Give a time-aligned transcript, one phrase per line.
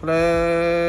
[0.00, 0.87] Hello